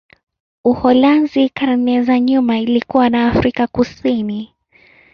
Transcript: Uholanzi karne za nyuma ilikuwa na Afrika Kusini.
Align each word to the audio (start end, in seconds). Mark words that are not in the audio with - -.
Uholanzi 0.63 1.49
karne 1.49 2.01
za 2.03 2.19
nyuma 2.19 2.59
ilikuwa 2.59 3.09
na 3.09 3.27
Afrika 3.27 3.67
Kusini. 3.67 4.53